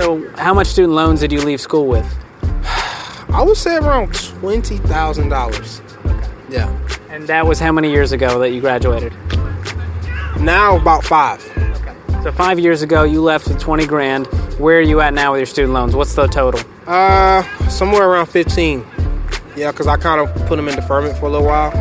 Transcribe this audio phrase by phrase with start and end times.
[0.00, 2.06] So, how much student loans did you leave school with?
[3.28, 5.82] I would say around twenty thousand dollars.
[6.48, 6.74] Yeah.
[7.10, 9.12] And that was how many years ago that you graduated?
[10.40, 11.46] Now about five.
[11.58, 12.22] Okay.
[12.22, 14.26] So, five years ago, you left with 20 grand.
[14.58, 15.94] Where are you at now with your student loans?
[15.94, 16.62] What's the total?
[16.86, 18.86] Uh, somewhere around fifteen.
[19.54, 21.72] Yeah, because I kind of put them in deferment for a little while.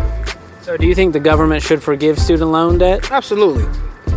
[0.61, 3.09] So, do you think the government should forgive student loan debt?
[3.13, 3.65] Absolutely.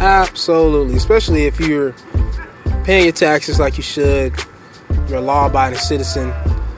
[0.00, 0.96] Absolutely.
[0.96, 1.94] Especially if you're
[2.84, 4.34] paying your taxes like you should,
[5.08, 6.30] you're a law abiding citizen,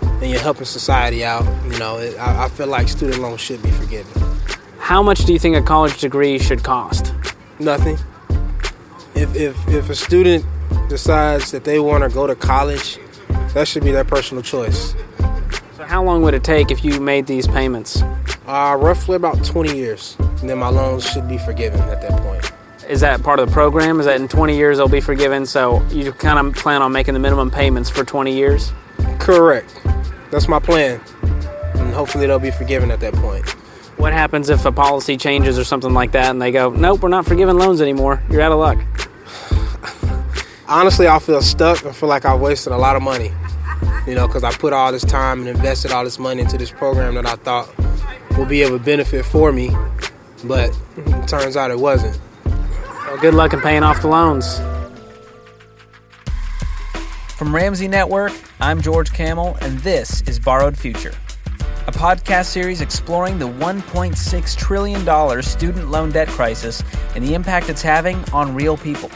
[0.03, 1.45] and you're helping society out.
[1.65, 4.11] You know, it, I, I feel like student loans should be forgiven.
[4.79, 7.15] How much do you think a college degree should cost?
[7.59, 7.99] Nothing.
[9.15, 10.45] If, if, if a student
[10.89, 12.99] decides that they want to go to college,
[13.55, 14.95] that should be their personal choice.
[15.77, 18.03] So, how long would it take if you made these payments?
[18.47, 20.17] Uh, roughly about 20 years.
[20.41, 22.53] And then my loans should be forgiven at that point.
[22.89, 23.99] Is that part of the program?
[23.99, 25.47] Is that in 20 years they'll be forgiven?
[25.47, 28.73] So, you kind of plan on making the minimum payments for 20 years?
[29.19, 29.81] Correct.
[30.31, 31.01] That's my plan.
[31.75, 33.49] And hopefully they'll be forgiven at that point.
[33.97, 37.09] What happens if a policy changes or something like that and they go, nope, we're
[37.09, 38.23] not forgiving loans anymore?
[38.29, 38.79] You're out of luck.
[40.69, 41.87] Honestly, I feel stuck.
[41.87, 43.33] I feel like I wasted a lot of money.
[44.07, 46.71] You know, because I put all this time and invested all this money into this
[46.71, 47.73] program that I thought
[48.37, 49.71] would be of a benefit for me.
[50.45, 52.21] But it turns out it wasn't.
[53.15, 54.59] Well, good luck in paying off the loans.
[57.39, 61.15] From Ramsey Network, I'm George Kamel, and this is Borrowed Future,
[61.87, 66.83] a podcast series exploring the $1.6 trillion student loan debt crisis
[67.15, 69.13] and the impact it's having on real people.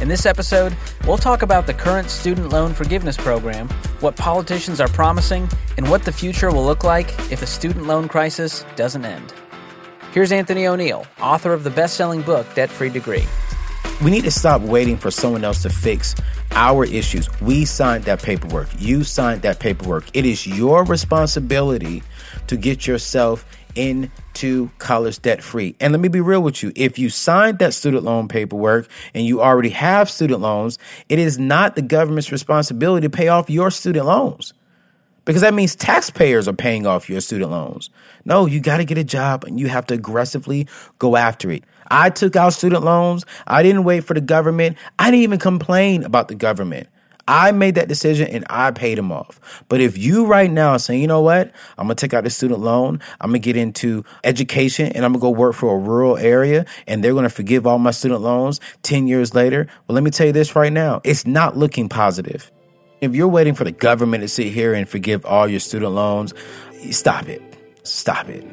[0.00, 3.68] In this episode, we'll talk about the current student loan forgiveness program,
[4.00, 8.08] what politicians are promising, and what the future will look like if the student loan
[8.08, 9.32] crisis doesn't end.
[10.12, 13.24] Here's Anthony O'Neill, author of the best selling book, Debt Free Degree.
[14.02, 16.14] We need to stop waiting for someone else to fix
[16.52, 17.28] our issues.
[17.42, 18.68] We signed that paperwork.
[18.78, 20.04] You signed that paperwork.
[20.14, 22.02] It is your responsibility
[22.46, 25.76] to get yourself into college debt free.
[25.78, 26.72] And let me be real with you.
[26.74, 30.78] If you signed that student loan paperwork and you already have student loans,
[31.10, 34.54] it is not the government's responsibility to pay off your student loans
[35.28, 37.90] because that means taxpayers are paying off your student loans.
[38.28, 40.68] No, you got to get a job and you have to aggressively
[40.98, 41.64] go after it.
[41.90, 43.24] I took out student loans.
[43.46, 44.76] I didn't wait for the government.
[44.98, 46.88] I didn't even complain about the government.
[47.26, 49.40] I made that decision and I paid them off.
[49.70, 52.60] But if you right now saying, you know what, I'm gonna take out the student
[52.60, 56.66] loan, I'm gonna get into education and I'm gonna go work for a rural area
[56.86, 60.26] and they're gonna forgive all my student loans 10 years later, well, let me tell
[60.26, 62.50] you this right now it's not looking positive.
[63.00, 66.32] If you're waiting for the government to sit here and forgive all your student loans,
[66.90, 67.47] stop it.
[67.88, 68.44] Stop it.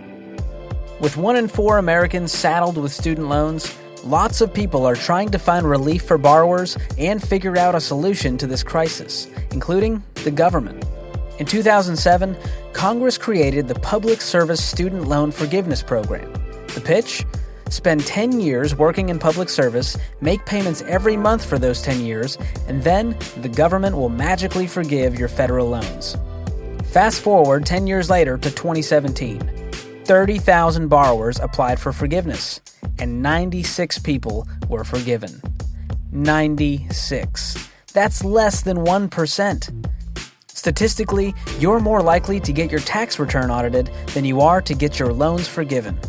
[1.01, 3.75] With one in four Americans saddled with student loans,
[4.05, 8.37] lots of people are trying to find relief for borrowers and figure out a solution
[8.37, 10.85] to this crisis, including the government.
[11.37, 12.37] In 2007,
[12.71, 16.31] Congress created the Public Service Student Loan Forgiveness Program.
[16.73, 17.25] The pitch?
[17.69, 22.37] Spend 10 years working in public service, make payments every month for those 10 years,
[22.69, 26.15] and then the government will magically forgive your federal loans.
[26.95, 29.41] Fast forward 10 years later to 2017.
[30.05, 32.61] 30,000 borrowers applied for forgiveness,
[32.99, 35.41] and 96 people were forgiven.
[36.13, 37.69] 96.
[37.91, 39.89] That's less than 1%.
[40.47, 44.97] Statistically, you're more likely to get your tax return audited than you are to get
[44.97, 45.99] your loans forgiven.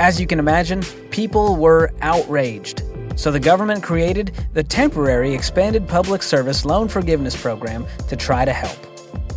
[0.00, 2.82] As you can imagine, people were outraged.
[3.14, 8.52] So the government created the temporary expanded public service loan forgiveness program to try to
[8.52, 8.76] help.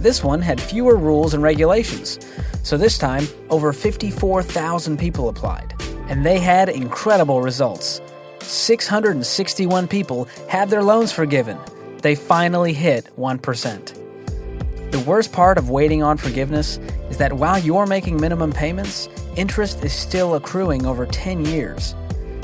[0.01, 2.17] This one had fewer rules and regulations.
[2.63, 5.75] So this time, over 54,000 people applied.
[6.07, 8.01] And they had incredible results.
[8.39, 11.59] 661 people had their loans forgiven.
[12.01, 14.91] They finally hit 1%.
[14.91, 16.79] The worst part of waiting on forgiveness
[17.11, 21.93] is that while you're making minimum payments, interest is still accruing over 10 years.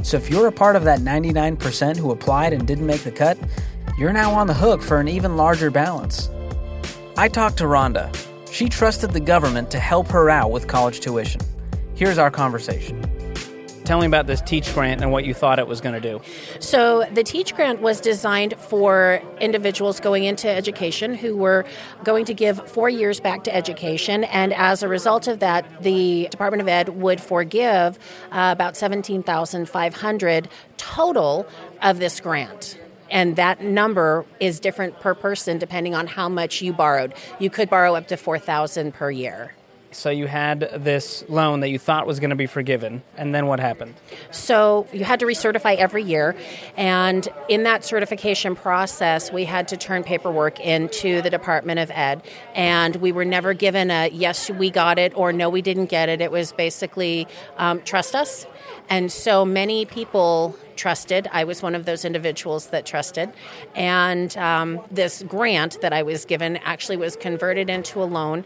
[0.04, 3.36] So if you're a part of that 99% who applied and didn't make the cut,
[3.98, 6.30] you're now on the hook for an even larger balance.
[7.20, 8.16] I talked to Rhonda.
[8.52, 11.42] She trusted the government to help her out with college tuition.
[11.96, 13.02] Here's our conversation.
[13.86, 16.22] Tell me about this Teach Grant and what you thought it was going to do.
[16.60, 21.66] So, the Teach Grant was designed for individuals going into education who were
[22.04, 24.24] going to give four years back to education.
[24.26, 27.98] And as a result of that, the Department of Ed would forgive
[28.32, 31.48] uh, about 17,500 total
[31.82, 32.78] of this grant
[33.10, 37.14] and that number is different per person depending on how much you borrowed.
[37.40, 39.57] You could borrow up to 4,000 per year.
[39.98, 43.48] So you had this loan that you thought was going to be forgiven, and then
[43.48, 43.96] what happened?
[44.30, 46.36] So you had to recertify every year,
[46.78, 52.22] and in that certification process, we had to turn paperwork into the Department of Ed,
[52.54, 56.10] and we were never given a yes, we got it, or no, we didn't get
[56.10, 56.22] it.
[56.22, 57.28] It was basically
[57.58, 58.46] um, trust us.
[58.90, 61.28] And so many people trusted.
[61.34, 63.34] I was one of those individuals that trusted.
[63.76, 68.46] And um, this grant that I was given actually was converted into a loan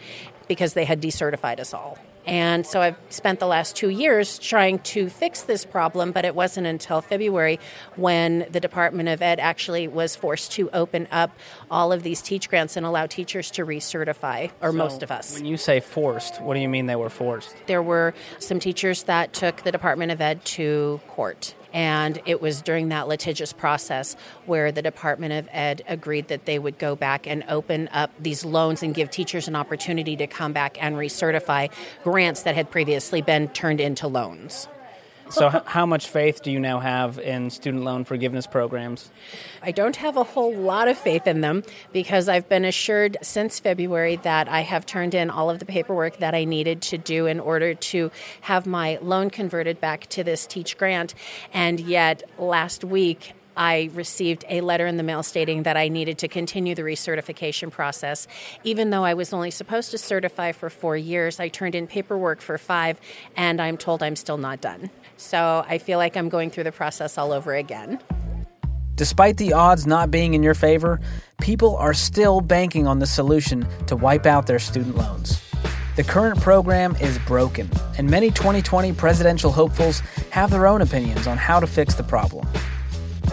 [0.51, 1.97] because they had decertified us all.
[2.27, 6.35] And so I've spent the last two years trying to fix this problem, but it
[6.35, 7.57] wasn't until February
[7.95, 11.31] when the Department of Ed actually was forced to open up
[11.71, 15.35] all of these teach grants and allow teachers to recertify, or so most of us.
[15.35, 17.55] When you say forced, what do you mean they were forced?
[17.67, 22.61] There were some teachers that took the Department of Ed to court and it was
[22.61, 24.15] during that litigious process
[24.45, 28.43] where the Department of Ed agreed that they would go back and open up these
[28.43, 31.71] loans and give teachers an opportunity to come back and recertify
[32.03, 34.67] grants that had previously been turned into loans.
[35.31, 39.09] So, how much faith do you now have in student loan forgiveness programs?
[39.61, 41.63] I don't have a whole lot of faith in them
[41.93, 46.17] because I've been assured since February that I have turned in all of the paperwork
[46.17, 48.11] that I needed to do in order to
[48.41, 51.13] have my loan converted back to this Teach grant.
[51.53, 56.17] And yet, last week, I received a letter in the mail stating that I needed
[56.19, 58.27] to continue the recertification process.
[58.63, 62.41] Even though I was only supposed to certify for four years, I turned in paperwork
[62.41, 62.99] for five,
[63.35, 64.89] and I'm told I'm still not done.
[65.21, 67.99] So I feel like I'm going through the process all over again.
[68.95, 70.99] Despite the odds not being in your favor,
[71.41, 75.41] people are still banking on the solution to wipe out their student loans.
[75.95, 79.99] The current program is broken, and many 2020 presidential hopefuls
[80.31, 82.47] have their own opinions on how to fix the problem.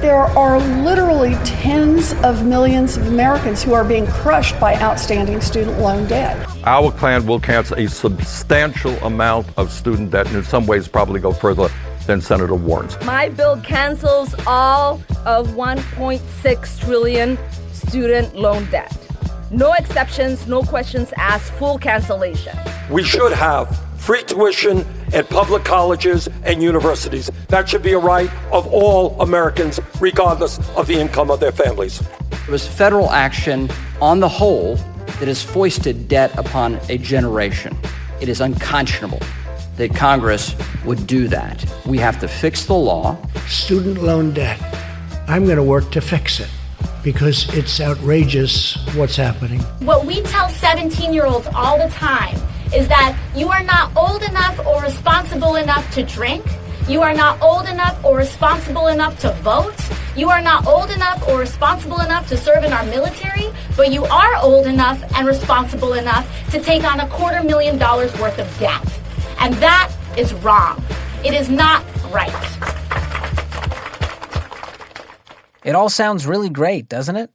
[0.00, 5.80] There are literally tens of millions of Americans who are being crushed by outstanding student
[5.80, 6.48] loan debt.
[6.62, 11.18] Our plan will cancel a substantial amount of student debt and in some ways probably
[11.18, 11.68] go further
[12.06, 12.96] than Senator Warren's.
[13.04, 17.36] My bill cancels all of 1.6 trillion
[17.72, 18.96] student loan debt.
[19.50, 22.56] No exceptions, no questions asked, full cancellation.
[22.88, 27.30] We should have free tuition at public colleges and universities.
[27.48, 32.00] That should be a right of all Americans, regardless of the income of their families.
[32.32, 33.68] It was federal action
[34.00, 34.76] on the whole
[35.18, 37.76] that has foisted debt upon a generation.
[38.18, 39.20] It is unconscionable
[39.76, 40.56] that Congress
[40.86, 41.62] would do that.
[41.84, 43.18] We have to fix the law.
[43.46, 44.58] Student loan debt.
[45.28, 46.48] I'm going to work to fix it
[47.04, 49.60] because it's outrageous what's happening.
[49.80, 52.38] What we tell 17 year olds all the time
[52.74, 56.44] is that you are not old enough or responsible enough to drink.
[56.88, 59.76] You are not old enough or responsible enough to vote.
[60.16, 64.04] You are not old enough or responsible enough to serve in our military, but you
[64.04, 68.58] are old enough and responsible enough to take on a quarter million dollars worth of
[68.58, 68.82] debt.
[69.38, 70.82] And that is wrong.
[71.24, 72.32] It is not right.
[75.64, 77.30] It all sounds really great, doesn't it?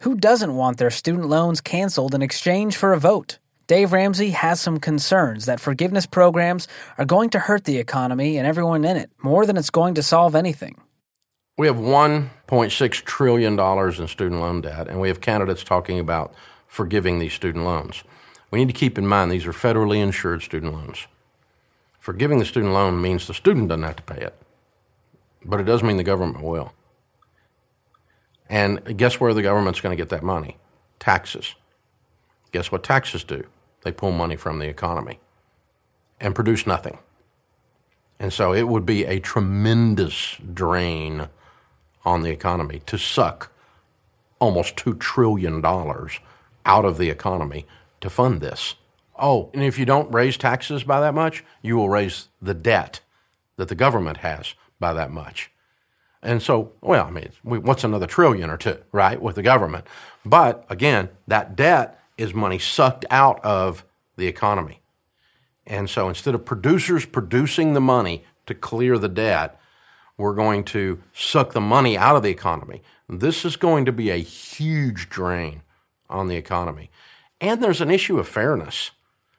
[0.00, 3.38] Who doesn't want their student loans canceled in exchange for a vote?
[3.72, 8.46] Dave Ramsey has some concerns that forgiveness programs are going to hurt the economy and
[8.46, 10.78] everyone in it more than it's going to solve anything.
[11.56, 16.34] We have $1.6 trillion in student loan debt, and we have candidates talking about
[16.66, 18.04] forgiving these student loans.
[18.50, 21.06] We need to keep in mind these are federally insured student loans.
[21.98, 24.34] Forgiving the student loan means the student doesn't have to pay it,
[25.46, 26.74] but it does mean the government will.
[28.50, 30.58] And guess where the government's going to get that money?
[30.98, 31.54] Taxes.
[32.50, 33.46] Guess what taxes do?
[33.82, 35.20] They pull money from the economy
[36.20, 36.98] and produce nothing.
[38.18, 41.28] And so it would be a tremendous drain
[42.04, 43.50] on the economy to suck
[44.38, 47.66] almost $2 trillion out of the economy
[48.00, 48.74] to fund this.
[49.18, 53.00] Oh, and if you don't raise taxes by that much, you will raise the debt
[53.56, 55.50] that the government has by that much.
[56.22, 59.86] And so, well, I mean, what's another trillion or two, right, with the government?
[60.24, 63.84] But again, that debt is money sucked out of
[64.16, 64.80] the economy.
[65.66, 69.60] And so instead of producers producing the money to clear the debt,
[70.16, 72.80] we're going to suck the money out of the economy.
[73.08, 75.62] This is going to be a huge drain
[76.08, 76.90] on the economy.
[77.40, 78.92] And there's an issue of fairness.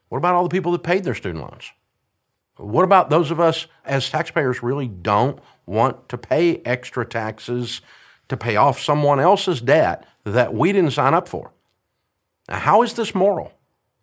[0.10, 1.72] What about all the people that paid their student loans?
[2.58, 7.80] What about those of us as taxpayers really don't want to pay extra taxes
[8.28, 11.53] to pay off someone else's debt that we didn't sign up for?
[12.54, 13.52] Now, how is this moral?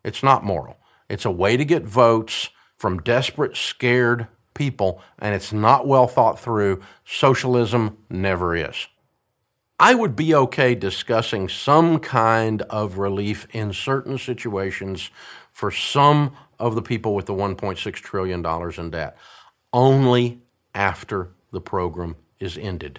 [0.03, 0.77] It's not moral.
[1.09, 6.41] It's a way to get votes from desperate, scared people, and it's not well thought
[6.41, 6.83] through.
[7.05, 8.89] Socialism never is.
[9.79, 15.13] I would be okay discussing some kind of relief in certain situations
[15.53, 19.17] for some of the people with the $1.6 trillion in debt
[19.73, 20.43] only
[20.75, 22.99] after the program is ended.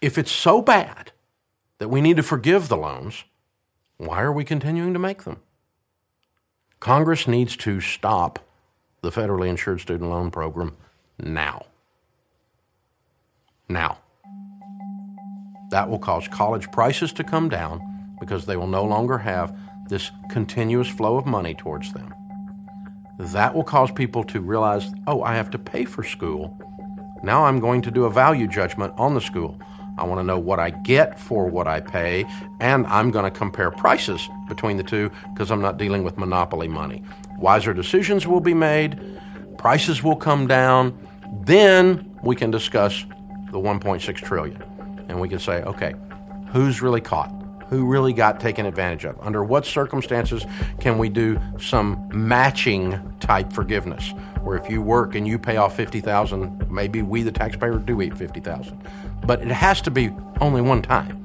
[0.00, 1.12] If it's so bad
[1.78, 3.22] that we need to forgive the loans,
[3.98, 5.40] why are we continuing to make them?
[6.80, 8.38] Congress needs to stop
[9.02, 10.76] the federally insured student loan program
[11.18, 11.66] now.
[13.68, 13.98] Now.
[15.70, 19.56] That will cause college prices to come down because they will no longer have
[19.88, 22.14] this continuous flow of money towards them.
[23.18, 26.56] That will cause people to realize, oh, I have to pay for school.
[27.24, 29.60] Now I'm going to do a value judgment on the school.
[29.98, 32.24] I want to know what I get for what I pay,
[32.60, 36.68] and I'm going to compare prices between the two because I'm not dealing with monopoly
[36.68, 37.02] money.
[37.38, 39.00] Wiser decisions will be made,
[39.58, 40.98] prices will come down,
[41.42, 43.04] then we can discuss
[43.50, 44.62] the 1.6 trillion.
[45.08, 45.94] And we can say, okay,
[46.52, 47.34] who's really caught?
[47.68, 49.18] Who really got taken advantage of?
[49.20, 50.46] Under what circumstances
[50.80, 54.12] can we do some matching type forgiveness?
[54.42, 58.16] Where if you work and you pay off 50,000, maybe we the taxpayer do eat
[58.16, 58.82] 50,000
[59.26, 60.10] but it has to be
[60.40, 61.18] only one time.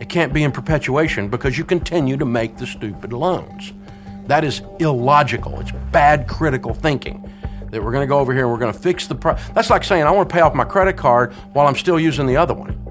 [0.00, 3.72] It can't be in perpetuation because you continue to make the stupid loans.
[4.26, 5.60] That is illogical.
[5.60, 7.22] It's bad critical thinking.
[7.70, 9.40] That we're going to go over here and we're going to fix the price.
[9.50, 12.26] That's like saying I want to pay off my credit card while I'm still using
[12.26, 12.82] the other one.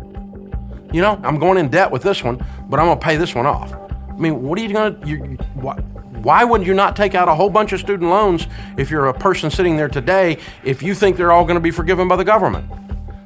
[0.92, 3.36] You know, I'm going in debt with this one, but I'm going to pay this
[3.36, 3.74] one off.
[3.74, 5.08] I mean, what are you going to?
[5.08, 5.18] You,
[5.56, 9.08] why, why would you not take out a whole bunch of student loans if you're
[9.08, 12.16] a person sitting there today if you think they're all going to be forgiven by
[12.16, 12.66] the government?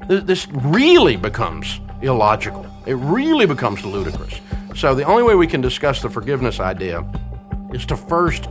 [0.09, 2.65] This really becomes illogical.
[2.87, 4.41] It really becomes ludicrous.
[4.75, 7.05] So, the only way we can discuss the forgiveness idea
[7.73, 8.47] is to first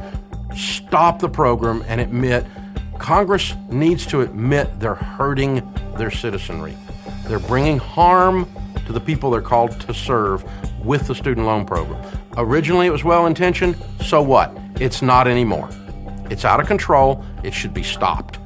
[0.54, 2.46] stop the program and admit
[2.98, 6.76] Congress needs to admit they're hurting their citizenry.
[7.26, 8.48] They're bringing harm
[8.86, 10.44] to the people they're called to serve
[10.84, 12.04] with the student loan program.
[12.36, 13.76] Originally, it was well intentioned.
[14.04, 14.56] So what?
[14.80, 15.68] It's not anymore.
[16.30, 17.24] It's out of control.
[17.42, 18.38] It should be stopped.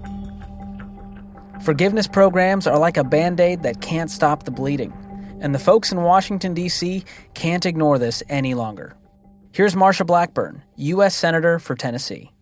[1.63, 4.93] Forgiveness programs are like a band aid that can't stop the bleeding,
[5.41, 7.05] and the folks in Washington, D.C.
[7.35, 8.97] can't ignore this any longer.
[9.53, 11.15] Here's Marsha Blackburn, U.S.
[11.15, 12.33] Senator for Tennessee.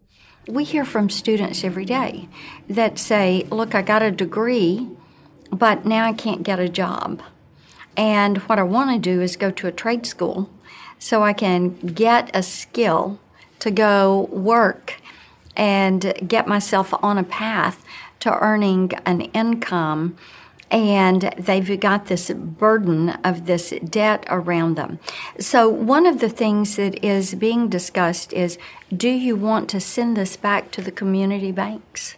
[0.49, 2.31] We hear from students every day
[2.71, 4.89] that say, Look, I got a degree,
[5.53, 7.23] but now I can't get a job.
[7.99, 10.49] And what I want to do is go to a trade school
[10.99, 13.21] so I can get a skill
[13.59, 14.95] to go work
[15.55, 17.85] and get myself on a path
[18.21, 20.17] to earning an income
[20.71, 25.01] and they've got this burden of this debt around them.
[25.39, 28.59] So, one of the things that is being discussed is
[28.95, 32.17] do you want to send this back to the community banks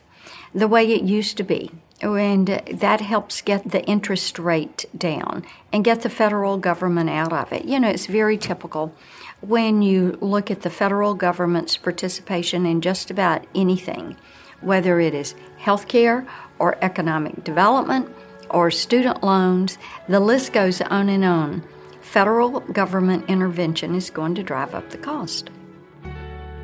[0.54, 1.70] the way it used to be?
[2.02, 7.52] And that helps get the interest rate down and get the federal government out of
[7.52, 7.64] it.
[7.64, 8.92] You know, it's very typical
[9.40, 14.16] when you look at the federal government's participation in just about anything
[14.62, 16.26] whether it is healthcare
[16.58, 18.08] or economic development
[18.50, 19.78] or student loans,
[20.08, 21.62] the list goes on and on.
[22.00, 25.50] Federal government intervention is going to drive up the cost.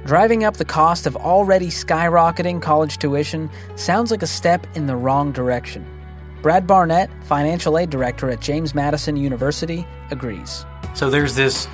[0.04, 4.96] Driving up the cost of already skyrocketing college tuition sounds like a step in the
[4.96, 5.86] wrong direction.
[6.42, 10.64] Brad Barnett, financial aid director at James Madison University, agrees.
[10.94, 11.68] So there's this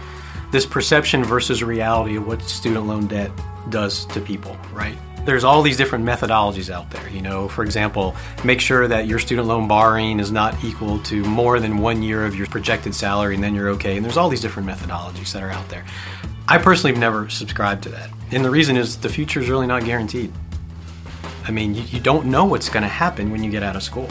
[0.51, 3.31] this perception versus reality of what student loan debt
[3.71, 4.97] does to people, right?
[5.25, 7.09] There's all these different methodologies out there.
[7.09, 8.15] You know, for example,
[8.45, 12.25] make sure that your student loan borrowing is not equal to more than one year
[12.25, 13.97] of your projected salary, and then you're okay.
[13.97, 15.85] And there's all these different methodologies that are out there.
[16.47, 19.67] I personally have never subscribed to that, and the reason is the future is really
[19.67, 20.33] not guaranteed.
[21.47, 23.83] I mean, you, you don't know what's going to happen when you get out of
[23.83, 24.09] school.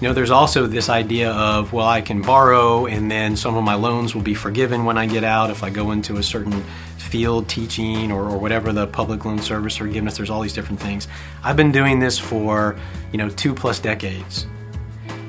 [0.00, 3.62] You know, there's also this idea of, well, I can borrow and then some of
[3.62, 6.64] my loans will be forgiven when I get out if I go into a certain
[7.12, 10.16] field teaching or, or whatever the public loan service forgiveness.
[10.16, 11.06] There's all these different things.
[11.44, 12.78] I've been doing this for
[13.12, 14.46] you know two plus decades,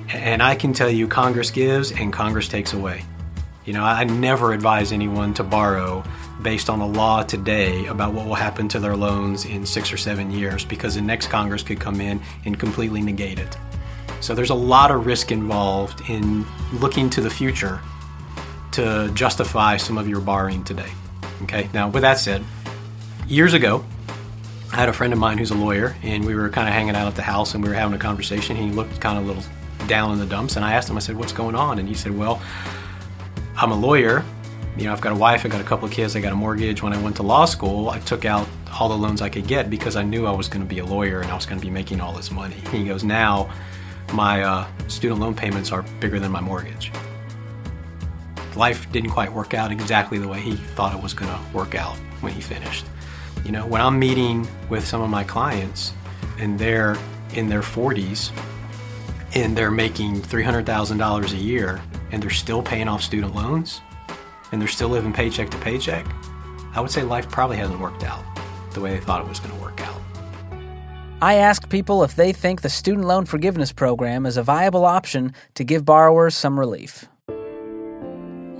[0.08, 3.04] and I can tell you, Congress gives and Congress takes away.
[3.66, 6.04] You know, I never advise anyone to borrow
[6.42, 9.98] based on a law today about what will happen to their loans in six or
[9.98, 13.58] seven years because the next Congress could come in and completely negate it.
[14.22, 16.46] So there's a lot of risk involved in
[16.80, 17.82] looking to the future
[18.72, 20.92] to justify some of your borrowing today.
[21.42, 22.44] Okay, now with that said,
[23.28, 23.84] years ago,
[24.72, 26.96] I had a friend of mine who's a lawyer, and we were kind of hanging
[26.96, 28.56] out at the house and we were having a conversation.
[28.56, 29.44] He looked kind of a little
[29.88, 31.80] down in the dumps, and I asked him, I said, What's going on?
[31.80, 32.42] And he said, Well,
[33.56, 34.24] I'm a lawyer.
[34.78, 36.36] You know, I've got a wife, I got a couple of kids, I got a
[36.36, 36.82] mortgage.
[36.82, 38.48] When I went to law school, I took out
[38.80, 40.86] all the loans I could get because I knew I was going to be a
[40.86, 42.56] lawyer and I was going to be making all this money.
[42.72, 43.54] He goes, Now
[44.14, 46.92] my uh, student loan payments are bigger than my mortgage
[48.56, 51.76] life didn't quite work out exactly the way he thought it was going to work
[51.76, 52.86] out when he finished.
[53.46, 55.94] You know, when I'm meeting with some of my clients
[56.40, 56.98] and they're
[57.36, 58.32] in their 40s
[59.36, 61.82] and they're making $300,000 a year
[62.12, 63.82] and they're still paying off student loans
[64.52, 66.06] and they're still living paycheck to paycheck,
[66.76, 68.24] I would say life probably hasn't worked out
[68.74, 70.00] the way they thought it was going to work out.
[71.22, 75.34] I asked people if they think the student loan forgiveness program is a viable option
[75.56, 77.06] to give borrowers some relief.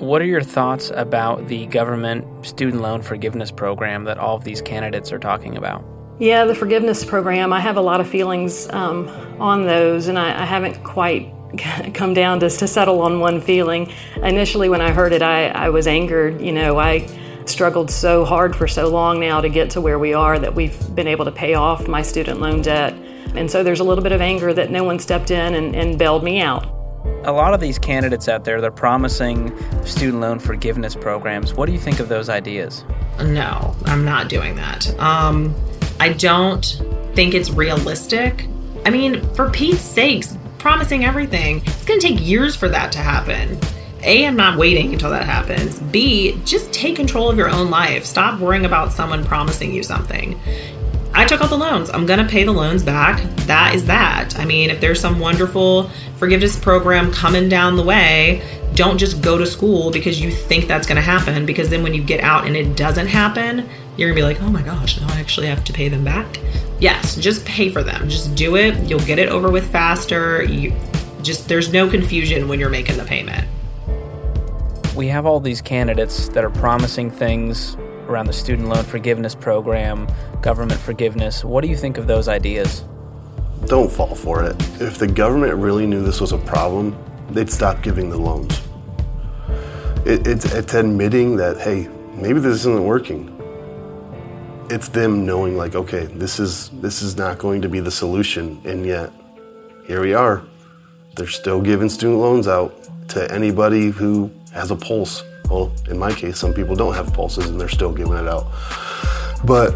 [0.04, 4.62] What are your thoughts about the government student loan forgiveness program that all of these
[4.62, 5.86] candidates are talking about?
[6.20, 9.08] Yeah, the forgiveness program, I have a lot of feelings um,
[9.40, 11.34] on those, and I, I haven't quite
[11.94, 13.94] come down to, to settle on one feeling.
[14.18, 16.42] Initially, when I heard it, I, I was angered.
[16.42, 17.08] You know, I
[17.46, 20.94] struggled so hard for so long now to get to where we are that we've
[20.94, 22.94] been able to pay off my student loan debt.
[23.36, 25.98] And so there's a little bit of anger that no one stepped in and, and
[25.98, 26.83] bailed me out.
[27.26, 29.56] A lot of these candidates out there, they're promising
[29.86, 31.54] student loan forgiveness programs.
[31.54, 32.84] What do you think of those ideas?
[33.20, 34.88] No, I'm not doing that.
[35.00, 35.56] Um,
[36.00, 36.66] I don't
[37.14, 38.48] think it's realistic.
[38.86, 43.00] I mean, for Pete's sakes, promising everything, it's going to take years for that to
[43.00, 43.60] happen.
[44.02, 45.80] A, I'm not waiting until that happens.
[45.80, 48.06] B, just take control of your own life.
[48.06, 50.40] Stop worrying about someone promising you something.
[51.16, 51.90] I took out the loans.
[51.92, 53.22] I'm going to pay the loans back.
[53.46, 54.40] That is that.
[54.40, 58.42] I mean, if there's some wonderful forgiveness program coming down the way,
[58.74, 61.46] don't just go to school because you think that's going to happen.
[61.46, 64.42] Because then when you get out and it doesn't happen, you're going to be like,
[64.42, 66.40] oh my gosh, now I actually have to pay them back.
[66.80, 68.10] Yes, just pay for them.
[68.10, 68.76] Just do it.
[68.90, 70.44] You'll get it over with faster.
[70.44, 70.74] You
[71.22, 73.48] just, there's no confusion when you're making the payment
[74.96, 77.76] we have all these candidates that are promising things
[78.08, 80.08] around the student loan forgiveness program,
[80.42, 81.44] government forgiveness.
[81.44, 82.84] What do you think of those ideas?
[83.66, 84.56] Don't fall for it.
[84.82, 86.98] If the government really knew this was a problem,
[87.30, 88.62] they'd stop giving the loans.
[90.06, 93.30] It, it's, it's admitting that, hey, maybe this isn't working.
[94.70, 98.62] It's them knowing, like, okay, this is this is not going to be the solution,
[98.66, 99.12] and yet
[99.86, 100.44] here we are.
[101.16, 105.24] They're still giving student loans out to anybody who has a pulse.
[105.50, 108.52] Well, in my case, some people don't have pulses and they're still giving it out.
[109.46, 109.76] But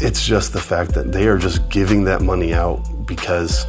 [0.00, 3.66] it's just the fact that they are just giving that money out because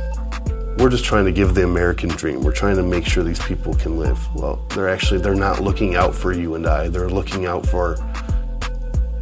[0.77, 2.43] we're just trying to give the American dream.
[2.43, 4.19] We're trying to make sure these people can live.
[4.35, 6.87] Well, they're actually they're not looking out for you and I.
[6.89, 7.97] They're looking out for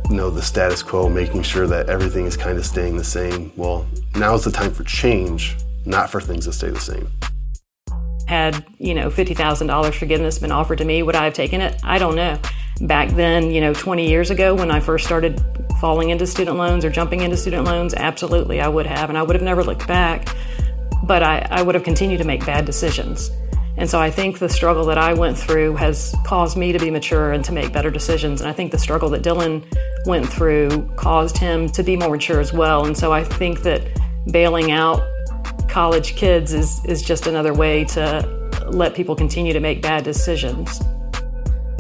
[0.10, 3.52] you know the status quo, making sure that everything is kind of staying the same.
[3.56, 7.10] Well, now's the time for change, not for things to stay the same
[8.28, 11.80] had you know $50000 forgiveness been offered to me would i have taken it?
[11.84, 12.40] I don't know.
[12.82, 15.42] Back then you know 20 years ago when i first started
[15.80, 19.24] falling into student loans or jumping into student loans absolutely i would have and i
[19.24, 20.36] would have never looked back
[21.04, 23.32] but i, I would have continued to make bad decisions.
[23.78, 26.92] And so i think the struggle that i went through has caused me to be
[26.92, 29.64] mature and to make better decisions and i think the struggle that dylan
[30.06, 32.86] went through caused him to be more mature as well.
[32.86, 33.82] And so i think that
[34.32, 35.02] bailing out
[35.78, 38.28] college kids is, is just another way to
[38.66, 40.82] let people continue to make bad decisions.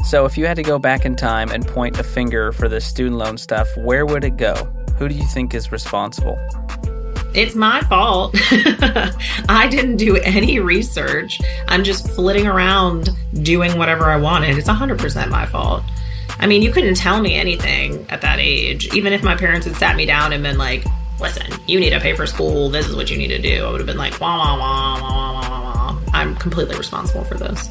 [0.03, 2.79] So, if you had to go back in time and point a finger for the
[2.79, 4.53] student loan stuff, where would it go?
[4.99, 6.37] Who do you think is responsible?
[7.33, 8.35] It's my fault.
[9.49, 11.41] I didn't do any research.
[11.67, 13.09] I'm just flitting around
[13.41, 14.59] doing whatever I wanted.
[14.59, 15.81] It's 100% my fault.
[16.37, 18.93] I mean, you couldn't tell me anything at that age.
[18.93, 20.85] Even if my parents had sat me down and been like,
[21.19, 22.69] listen, you need to pay for school.
[22.69, 23.65] This is what you need to do.
[23.65, 25.99] I would have been like, wah, wah, wah, wah, wah, wah, wah.
[26.13, 27.69] I'm completely responsible for this.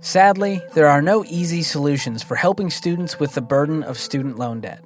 [0.00, 4.60] Sadly, there are no easy solutions for helping students with the burden of student loan
[4.60, 4.84] debt.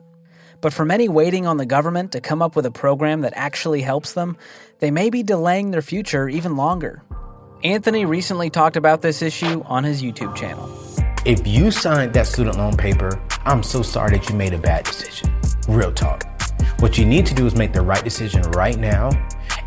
[0.60, 3.82] But for many waiting on the government to come up with a program that actually
[3.82, 4.36] helps them,
[4.78, 7.02] they may be delaying their future even longer.
[7.62, 10.68] Anthony recently talked about this issue on his YouTube channel.
[11.26, 14.84] If you signed that student loan paper, I'm so sorry that you made a bad
[14.86, 15.30] decision.
[15.68, 16.39] Real talk.
[16.80, 19.10] What you need to do is make the right decision right now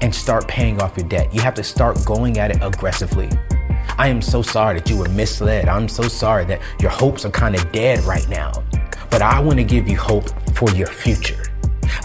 [0.02, 1.32] and start paying off your debt.
[1.32, 3.30] You have to start going at it aggressively.
[4.00, 5.70] I am so sorry that you were misled.
[5.70, 8.52] I'm so sorry that your hopes are kind of dead right now.
[9.12, 11.53] But I want to give you hope for your future.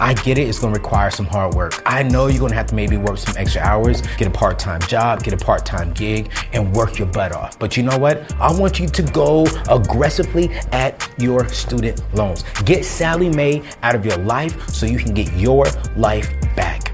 [0.01, 1.83] I get it, it's gonna require some hard work.
[1.85, 4.81] I know you're gonna have to maybe work some extra hours, get a part time
[4.83, 7.59] job, get a part time gig, and work your butt off.
[7.59, 8.33] But you know what?
[8.35, 12.45] I want you to go aggressively at your student loans.
[12.65, 15.65] Get Sallie Mae out of your life so you can get your
[15.97, 16.93] life back.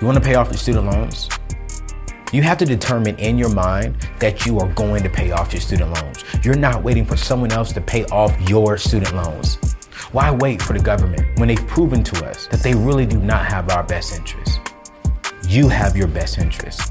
[0.00, 1.28] You wanna pay off your student loans?
[2.32, 5.60] You have to determine in your mind that you are going to pay off your
[5.60, 6.24] student loans.
[6.42, 9.58] You're not waiting for someone else to pay off your student loans.
[10.12, 13.46] Why wait for the government when they've proven to us that they really do not
[13.46, 14.58] have our best interests?
[15.48, 16.90] You have your best interests.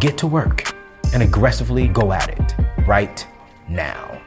[0.00, 0.74] Get to work
[1.12, 3.26] and aggressively go at it right
[3.68, 4.20] now.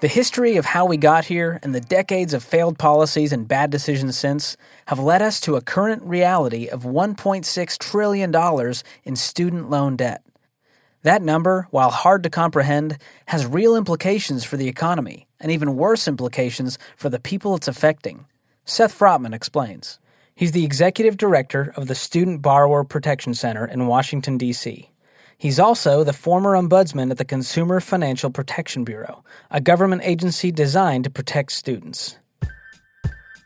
[0.00, 3.70] The history of how we got here and the decades of failed policies and bad
[3.70, 8.74] decisions since have led us to a current reality of $1.6 trillion
[9.04, 10.24] in student loan debt.
[11.02, 16.06] That number, while hard to comprehend, has real implications for the economy and even worse
[16.06, 18.26] implications for the people it's affecting.
[18.64, 19.98] Seth Frotman explains.
[20.34, 24.90] He's the executive director of the Student Borrower Protection Center in Washington, D.C.
[25.36, 31.04] He's also the former ombudsman at the Consumer Financial Protection Bureau, a government agency designed
[31.04, 32.16] to protect students.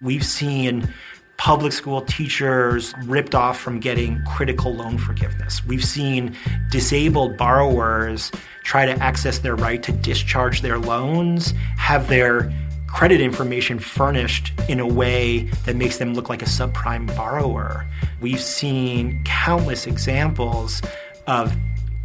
[0.02, 0.92] We've seen
[1.38, 5.64] public school teachers ripped off from getting critical loan forgiveness.
[5.64, 6.36] We've seen
[6.70, 8.32] disabled borrowers
[8.64, 12.52] try to access their right to discharge their loans, have their
[12.88, 17.86] credit information furnished in a way that makes them look like a subprime borrower.
[18.20, 20.80] We've seen countless examples
[21.26, 21.54] of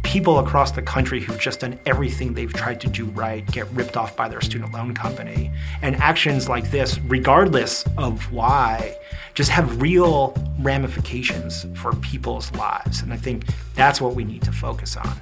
[0.02, 3.96] people across the country who've just done everything they've tried to do right get ripped
[3.96, 5.50] off by their student loan company.
[5.80, 8.96] And actions like this, regardless of why,
[9.34, 13.02] just have real ramifications for people's lives.
[13.02, 15.20] And I think that's what we need to focus on.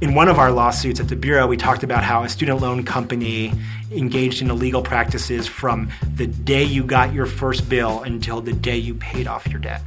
[0.00, 2.82] In one of our lawsuits at the Bureau, we talked about how a student loan
[2.82, 3.52] company
[3.92, 8.76] engaged in illegal practices from the day you got your first bill until the day
[8.76, 9.82] you paid off your debt.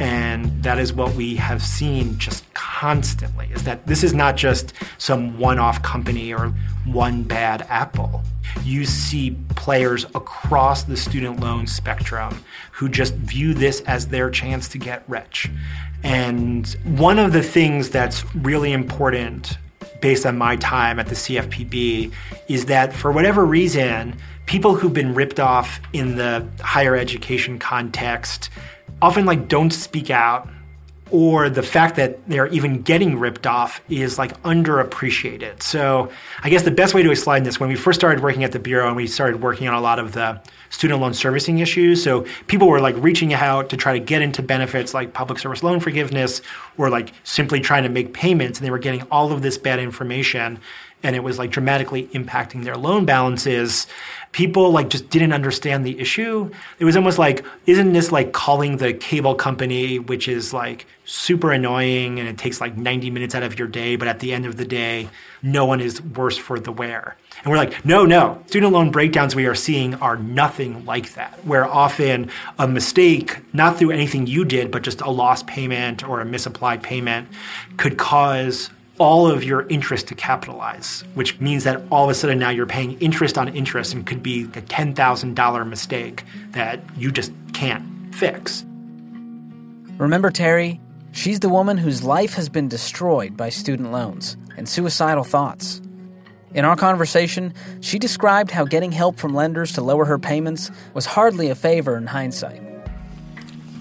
[0.00, 4.72] And that is what we have seen just constantly is that this is not just
[4.98, 6.52] some one off company or
[6.86, 8.22] one bad apple.
[8.62, 14.68] You see players across the student loan spectrum who just view this as their chance
[14.70, 15.50] to get rich.
[16.02, 19.58] And one of the things that's really important
[20.00, 22.12] based on my time at the CFPB
[22.48, 28.50] is that for whatever reason, people who've been ripped off in the higher education context
[29.04, 30.48] often like don't speak out
[31.10, 35.62] or the fact that they're even getting ripped off is like underappreciated.
[35.62, 36.10] So
[36.42, 38.58] I guess the best way to explain this, when we first started working at the
[38.58, 40.40] Bureau and we started working on a lot of the
[40.70, 44.42] student loan servicing issues, so people were like reaching out to try to get into
[44.42, 46.40] benefits like public service loan forgiveness
[46.78, 49.78] or like simply trying to make payments and they were getting all of this bad
[49.78, 50.58] information
[51.02, 53.86] and it was like dramatically impacting their loan balances
[54.34, 56.50] people like just didn't understand the issue.
[56.80, 61.52] It was almost like isn't this like calling the cable company which is like super
[61.52, 64.44] annoying and it takes like 90 minutes out of your day but at the end
[64.44, 65.08] of the day
[65.40, 67.16] no one is worse for the wear.
[67.44, 68.42] And we're like no no.
[68.46, 71.38] Student loan breakdowns we are seeing are nothing like that.
[71.46, 76.20] Where often a mistake not through anything you did but just a lost payment or
[76.20, 77.28] a misapplied payment
[77.76, 82.38] could cause all of your interest to capitalize, which means that all of a sudden
[82.38, 87.32] now you're paying interest on interest and could be a $10,000 mistake that you just
[87.52, 88.64] can't fix.
[89.98, 90.80] Remember Terry?
[91.12, 95.80] She's the woman whose life has been destroyed by student loans and suicidal thoughts.
[96.54, 101.06] In our conversation, she described how getting help from lenders to lower her payments was
[101.06, 102.73] hardly a favor in hindsight.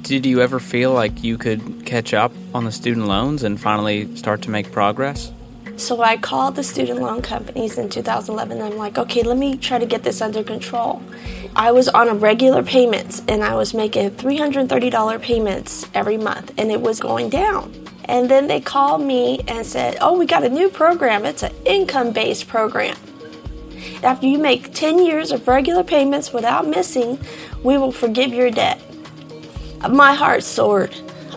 [0.03, 4.13] Did you ever feel like you could catch up on the student loans and finally
[4.17, 5.31] start to make progress?
[5.77, 9.55] So I called the student loan companies in 2011 and I'm like, okay, let me
[9.55, 11.01] try to get this under control.
[11.55, 16.69] I was on a regular payments and I was making $330 payments every month and
[16.69, 17.73] it was going down.
[18.03, 21.23] And then they called me and said, oh, we got a new program.
[21.23, 22.97] It's an income based program.
[24.03, 27.17] After you make 10 years of regular payments without missing,
[27.63, 28.81] we will forgive your debt
[29.89, 30.95] my heart soared.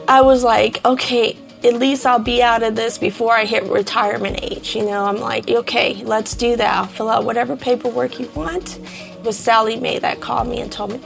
[0.09, 4.39] I was like, okay, at least I'll be out of this before I hit retirement
[4.43, 4.77] age.
[4.77, 6.77] You know, I'm like, okay, let's do that.
[6.77, 8.79] I'll fill out whatever paperwork you want.
[8.79, 10.99] It was Sallie Mae that called me and told me,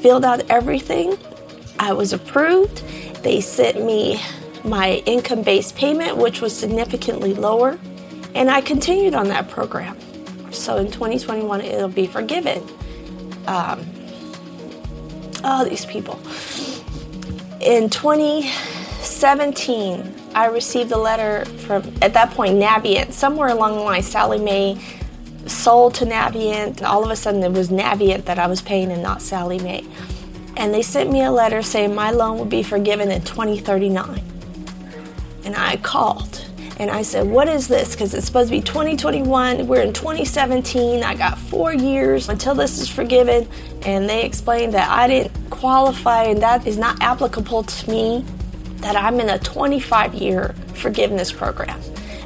[0.00, 1.18] filled out everything.
[1.78, 2.78] I was approved.
[3.22, 4.20] They sent me
[4.64, 7.78] my income based payment, which was significantly lower,
[8.34, 9.98] and I continued on that program.
[10.52, 12.66] So in 2021, it'll be forgiven.
[13.46, 13.84] Um,
[15.44, 16.18] oh, these people.
[17.60, 23.12] In 2017, I received a letter from, at that point, Navient.
[23.12, 24.76] Somewhere along the line, Sallie Mae
[25.46, 29.02] sold to Navient, all of a sudden it was Navient that I was paying and
[29.02, 29.84] not Sallie Mae.
[30.56, 34.22] And they sent me a letter saying my loan would be forgiven in 2039.
[35.44, 36.46] And I called
[36.78, 37.94] and I said, What is this?
[37.94, 39.66] Because it's supposed to be 2021.
[39.66, 41.04] We're in 2017.
[41.04, 43.48] I got four years until this is forgiven.
[43.82, 48.24] And they explained that I didn't qualify and that is not applicable to me,
[48.78, 51.80] that I'm in a 25 year forgiveness program.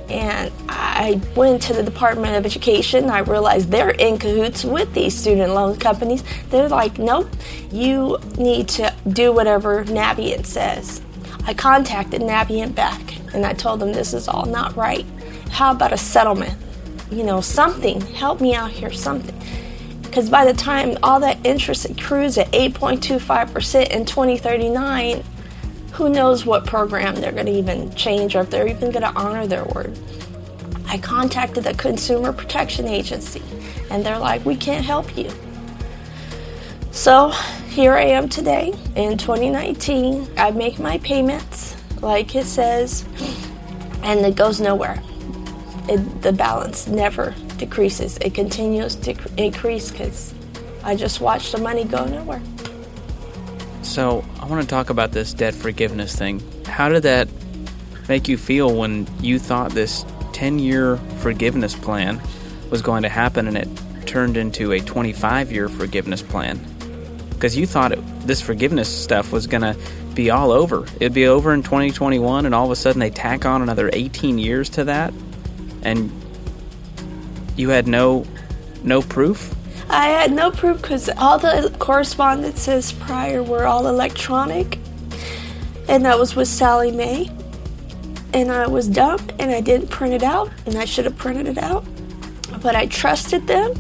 [0.09, 3.11] And I went to the Department of Education.
[3.11, 6.25] I realized they're in cahoots with these student loan companies.
[6.49, 7.29] They're like, nope,
[7.71, 11.03] you need to do whatever Navient says.
[11.49, 13.01] I contacted Navient back
[13.35, 15.05] and I told them this is all not right.
[15.51, 16.57] How about a settlement?
[17.11, 18.01] you know, something.
[18.01, 19.35] Help me out here, something.
[20.03, 25.25] Because by the time all that interest accrues at 8.25% in 2039,
[25.93, 29.13] who knows what program they're going to even change or if they're even going to
[29.15, 29.99] honor their word.
[30.87, 33.43] I contacted the Consumer Protection Agency
[33.91, 35.31] and they're like, we can't help you.
[36.91, 37.33] So
[37.79, 40.27] here I am today in 2019.
[40.37, 43.05] I make my payments like it says,
[44.03, 45.01] and it goes nowhere.
[45.88, 50.35] It, the balance never decreases, it continues to increase because
[50.83, 52.43] I just watch the money go nowhere.
[53.83, 56.43] So, I want to talk about this debt forgiveness thing.
[56.67, 57.29] How did that
[58.09, 62.21] make you feel when you thought this 10 year forgiveness plan
[62.71, 63.69] was going to happen and it
[64.05, 66.59] turned into a 25 year forgiveness plan?
[67.38, 69.77] Because you thought it, this forgiveness stuff was going to
[70.12, 70.85] be all over.
[70.96, 74.38] It'd be over in 2021, and all of a sudden they tack on another 18
[74.38, 75.14] years to that,
[75.85, 76.11] and
[77.57, 78.27] you had no
[78.83, 79.55] no proof.
[79.88, 84.81] I had no proof because all the correspondences prior were all electronic,
[85.88, 87.31] and that was with Sallie Mae.
[88.35, 91.46] And I was dumb and I didn't print it out, and I should have printed
[91.46, 91.85] it out.
[92.61, 93.74] But I trusted them,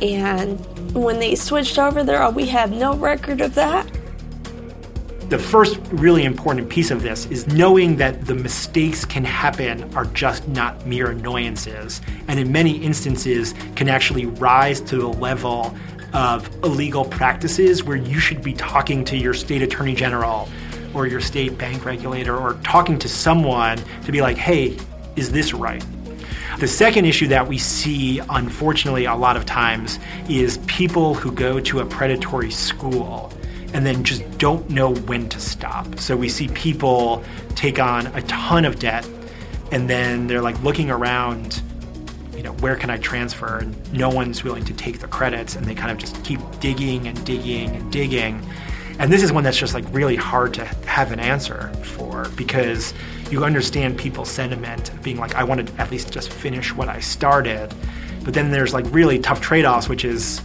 [0.00, 0.58] and
[0.92, 3.86] when they switched over there, we have no record of that.
[5.28, 10.06] The first really important piece of this is knowing that the mistakes can happen are
[10.06, 15.76] just not mere annoyances, and in many instances can actually rise to the level
[16.14, 20.48] of illegal practices where you should be talking to your state attorney general
[20.94, 24.78] or your state bank regulator or talking to someone to be like, hey,
[25.16, 25.84] is this right?
[26.58, 31.60] The second issue that we see, unfortunately, a lot of times is people who go
[31.60, 33.32] to a predatory school
[33.72, 36.00] and then just don't know when to stop.
[36.00, 37.22] So we see people
[37.54, 39.08] take on a ton of debt
[39.70, 41.62] and then they're like looking around,
[42.34, 43.58] you know, where can I transfer?
[43.58, 47.06] And no one's willing to take the credits and they kind of just keep digging
[47.06, 48.44] and digging and digging.
[48.98, 52.92] And this is one that's just like really hard to have an answer for because
[53.30, 57.00] you understand people's sentiment being like, I want to at least just finish what I
[57.00, 57.72] started.
[58.24, 60.42] But then there's like really tough trade offs, which is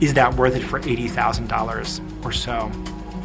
[0.00, 2.70] is that worth it for $80,000 or so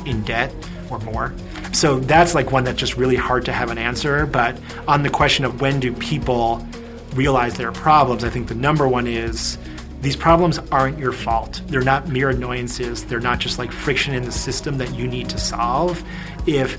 [0.06, 0.54] in debt
[0.90, 1.34] or more?
[1.72, 4.26] So that's like one that's just really hard to have an answer.
[4.26, 6.66] But on the question of when do people
[7.14, 9.58] realize their problems, I think the number one is
[10.06, 11.62] these problems aren't your fault.
[11.68, 13.04] They're not mere annoyances.
[13.04, 16.04] They're not just like friction in the system that you need to solve.
[16.46, 16.78] If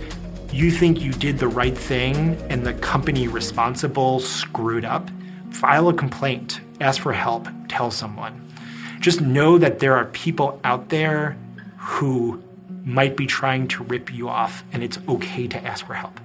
[0.53, 5.11] you think you did the right thing and the company responsible screwed up,
[5.51, 8.47] file a complaint, ask for help, tell someone
[9.01, 11.37] just know that there are people out there
[11.79, 12.43] who
[12.85, 16.19] might be trying to rip you off, and it's okay to ask for help.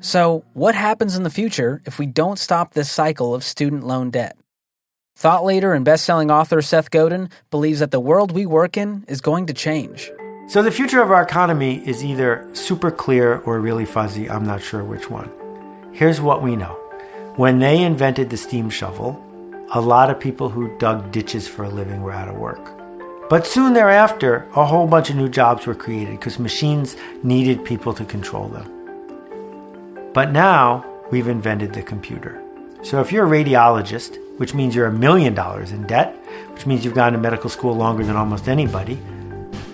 [0.00, 4.10] So, what happens in the future if we don't stop this cycle of student loan
[4.10, 4.36] debt?
[5.16, 9.20] Thought leader and best-selling author Seth Godin believes that the world we work in is
[9.20, 10.10] going to change.
[10.48, 14.28] So the future of our economy is either super clear or really fuzzy.
[14.28, 15.30] I'm not sure which one.
[15.92, 16.74] Here's what we know.
[17.36, 19.22] When they invented the steam shovel,
[19.72, 22.76] a lot of people who dug ditches for a living were out of work.
[23.30, 27.94] But soon thereafter, a whole bunch of new jobs were created because machines needed people
[27.94, 30.12] to control them.
[30.12, 32.42] But now we've invented the computer.
[32.82, 36.14] So if you're a radiologist, which means you're a million dollars in debt,
[36.52, 38.98] which means you've gone to medical school longer than almost anybody,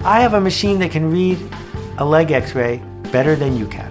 [0.02, 1.38] I have a machine that can read
[1.98, 3.90] a leg x ray better than you can.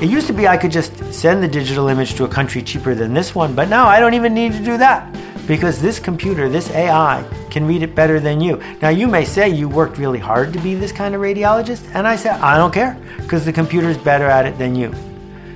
[0.00, 2.94] It used to be I could just send the digital image to a country cheaper
[2.94, 5.14] than this one, but now I don't even need to do that
[5.46, 8.60] because this computer, this AI, can read it better than you.
[8.82, 12.08] Now, you may say you worked really hard to be this kind of radiologist, and
[12.08, 14.92] I say, I don't care because the computer's better at it than you.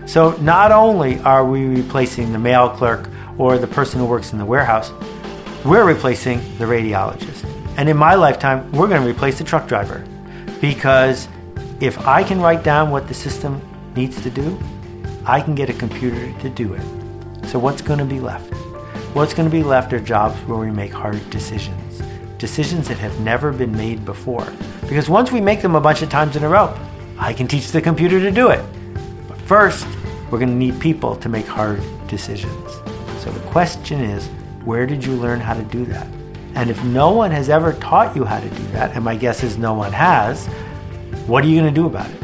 [0.07, 4.39] So, not only are we replacing the mail clerk or the person who works in
[4.39, 4.93] the warehouse,
[5.65, 7.45] we're replacing the radiologist.
[7.77, 10.05] And in my lifetime, we're going to replace the truck driver
[10.61, 11.29] because
[11.81, 13.63] if I can write down what the system
[13.95, 14.59] needs to do,
[15.25, 16.83] I can get a computer to do it.
[17.47, 18.53] So, what's going to be left?
[19.15, 22.03] What's going to be left are jobs where we make hard decisions,
[22.37, 24.47] decisions that have never been made before.
[24.83, 26.77] Because once we make them a bunch of times in a row,
[27.19, 28.65] I can teach the computer to do it.
[29.29, 29.87] But first,
[30.31, 32.88] we're going to need people to make hard decisions.
[33.29, 34.27] So, the question is
[34.65, 36.07] where did you learn how to do that?
[36.55, 39.45] And if no one has ever taught you how to do that, and my guess
[39.45, 40.47] is no one has,
[41.27, 42.23] what are you going to do about it?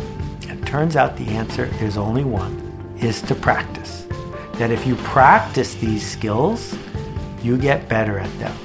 [0.48, 4.06] It turns out the answer is only one is to practice.
[4.54, 6.74] That if you practice these skills,
[7.42, 8.56] you get better at them.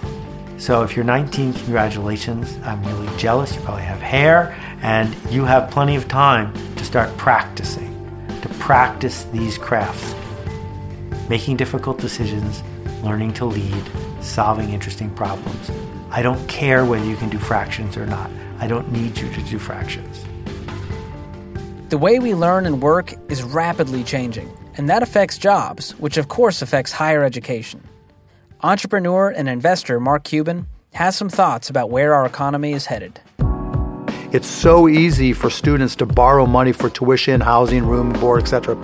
[0.58, 2.58] So if you're 19, congratulations.
[2.64, 3.54] I'm really jealous.
[3.54, 7.94] You probably have hair and you have plenty of time to start practicing,
[8.42, 10.16] to practice these crafts.
[11.30, 12.64] Making difficult decisions,
[13.04, 13.84] learning to lead,
[14.20, 15.72] solving interesting problems.
[16.10, 18.32] I don't care whether you can do fractions or not.
[18.60, 20.26] I don't need you to do fractions.
[21.90, 26.28] The way we learn and work is rapidly changing, and that affects jobs, which of
[26.28, 27.88] course affects higher education.
[28.62, 33.22] Entrepreneur and investor Mark Cuban has some thoughts about where our economy is headed.
[34.32, 38.76] It's so easy for students to borrow money for tuition, housing, room, board, etc.,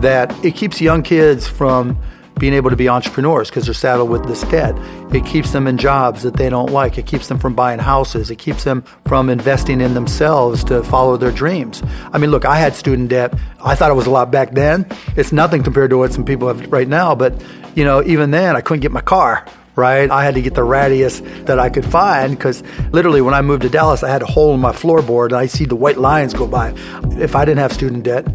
[0.00, 1.98] that it keeps young kids from
[2.38, 4.74] being able to be entrepreneurs because they're saddled with this debt.
[5.14, 6.98] It keeps them in jobs that they don't like.
[6.98, 8.30] It keeps them from buying houses.
[8.30, 11.82] It keeps them from investing in themselves to follow their dreams.
[12.12, 13.34] I mean, look, I had student debt.
[13.62, 14.86] I thought it was a lot back then.
[15.16, 17.14] It's nothing compared to what some people have right now.
[17.14, 17.40] But,
[17.74, 20.10] you know, even then, I couldn't get my car right?
[20.10, 23.62] I had to get the rattiest that I could find because literally when I moved
[23.62, 26.32] to Dallas, I had a hole in my floorboard and I see the white lines
[26.34, 26.72] go by.
[27.18, 28.26] If I didn't have student debt,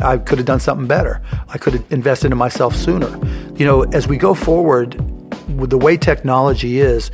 [0.00, 1.20] I could have done something better.
[1.48, 3.08] I could have invested in myself sooner.
[3.56, 4.94] You know, as we go forward
[5.58, 7.10] with the way technology is,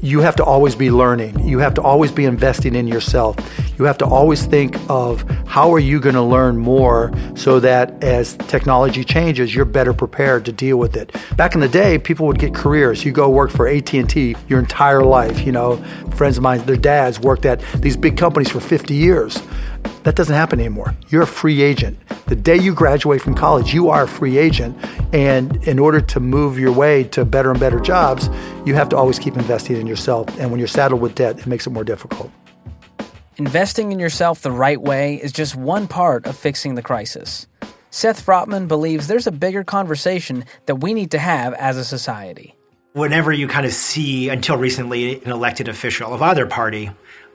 [0.00, 1.46] you have to always be learning.
[1.46, 3.36] You have to always be investing in yourself.
[3.78, 8.04] You have to always think of how are you going to learn more so that
[8.04, 11.12] as technology changes, you're better prepared to deal with it.
[11.36, 13.04] Back in the day, people would get careers.
[13.04, 15.78] You go work for AT&T your entire life, you know.
[16.14, 19.42] Friends of mine, their dads worked at these big companies for 50 years.
[20.04, 20.94] That doesn't happen anymore.
[21.08, 21.98] You're a free agent.
[22.26, 24.76] The day you graduate from college, you are a free agent.
[25.12, 28.30] And in order to move your way to better and better jobs,
[28.64, 30.28] you have to always keep investing in yourself.
[30.38, 32.30] And when you're saddled with debt, it makes it more difficult.
[33.40, 37.46] Investing in yourself the right way is just one part of fixing the crisis.
[37.88, 42.54] Seth Frotman believes there's a bigger conversation that we need to have as a society.
[42.92, 46.90] Whenever you kind of see, until recently, an elected official of either party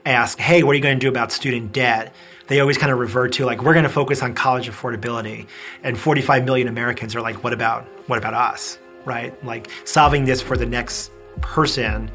[0.05, 2.13] ask, hey, what are you going to do about student debt?
[2.47, 5.47] they always kind of revert to like we're going to focus on college affordability
[5.81, 10.43] and 45 million americans are like what about what about us right like solving this
[10.43, 11.09] for the next
[11.41, 12.11] person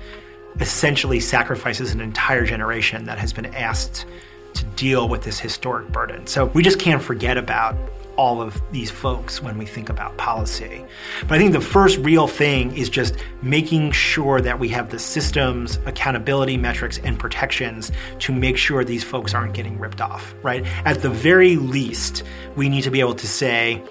[0.59, 4.07] essentially sacrifices an entire generation that has been asked
[4.55, 7.77] to deal with this historic burden so we just can't forget about
[8.21, 10.85] all of these folks when we think about policy.
[11.23, 14.99] But I think the first real thing is just making sure that we have the
[14.99, 20.67] systems, accountability metrics, and protections to make sure these folks aren't getting ripped off, right?
[20.85, 22.23] At the very least,
[22.57, 23.83] we need to be able to say,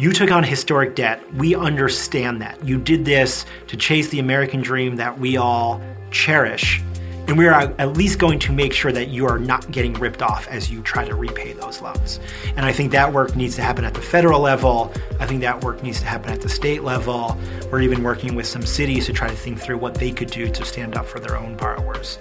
[0.00, 1.22] you took on historic debt.
[1.34, 2.66] We understand that.
[2.66, 6.82] You did this to chase the American dream that we all cherish.
[7.30, 10.20] And we are at least going to make sure that you are not getting ripped
[10.20, 12.18] off as you try to repay those loans.
[12.56, 14.92] And I think that work needs to happen at the federal level.
[15.20, 17.38] I think that work needs to happen at the state level.
[17.70, 20.50] We're even working with some cities to try to think through what they could do
[20.50, 22.18] to stand up for their own borrowers.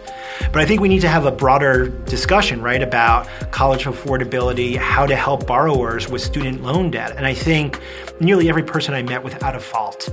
[0.53, 5.07] But I think we need to have a broader discussion, right, about college affordability, how
[5.07, 7.17] to help borrowers with student loan debt.
[7.17, 7.81] And I think
[8.19, 10.07] nearly every person I met without a fault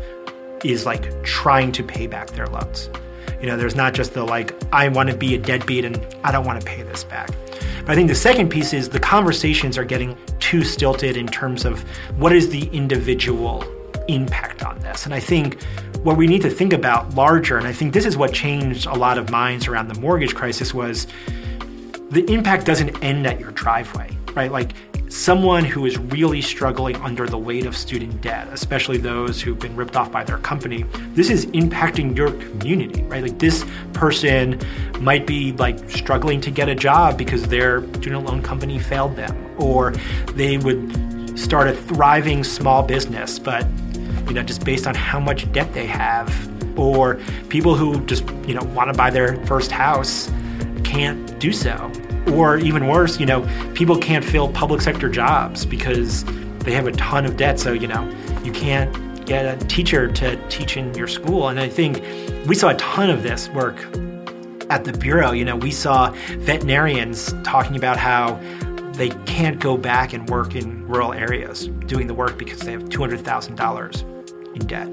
[0.65, 2.89] is like trying to pay back their loans.
[3.41, 6.33] You know, there's not just the like, I want to be a deadbeat and I
[6.33, 7.31] don't want to pay this back.
[7.81, 11.65] But I think the second piece is the conversations are getting too stilted in terms
[11.65, 11.83] of
[12.19, 13.65] what is the individual
[14.09, 15.05] impact on this.
[15.05, 15.63] And I think
[16.03, 18.95] what we need to think about larger, and I think this is what changed a
[18.95, 21.07] lot of minds around the mortgage crisis, was
[22.11, 24.51] the impact doesn't end at your driveway, right?
[24.51, 24.73] Like
[25.17, 29.75] someone who is really struggling under the weight of student debt, especially those who've been
[29.75, 33.23] ripped off by their company, this is impacting your community, right?
[33.23, 34.61] Like this person
[35.01, 39.35] might be like struggling to get a job because their student loan company failed them,
[39.59, 39.93] or
[40.35, 43.67] they would start a thriving small business, but
[44.29, 46.31] you know, just based on how much debt they have,
[46.79, 50.31] or people who just, you know, want to buy their first house
[50.85, 51.91] can't do so
[52.33, 56.25] or even worse, you know, people can't fill public sector jobs because
[56.61, 57.61] they have a ton of debt.
[57.61, 58.09] So, you know,
[58.45, 58.93] you can't
[59.27, 61.49] get a teacher to teach in your school.
[61.49, 62.03] And I think
[62.47, 63.77] we saw a ton of this work
[64.71, 65.33] at the Bureau.
[65.33, 68.41] You know, we saw veterinarians talking about how
[68.95, 72.85] they can't go back and work in rural areas doing the work because they have
[72.85, 74.89] $200,000 in debt.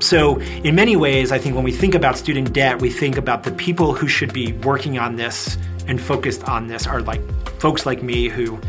[0.00, 3.42] So, in many ways, I think when we think about student debt, we think about
[3.42, 5.58] the people who should be working on this
[5.88, 7.20] and focused on this are like
[7.60, 8.60] folks like me who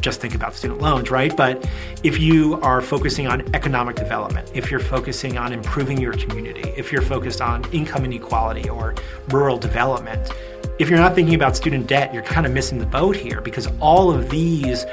[0.00, 1.34] just think about student loans, right?
[1.36, 1.68] But
[2.02, 6.90] if you are focusing on economic development, if you're focusing on improving your community, if
[6.90, 8.94] you're focused on income inequality or
[9.28, 10.32] rural development,
[10.78, 13.68] if you're not thinking about student debt, you're kind of missing the boat here because
[13.78, 14.84] all of these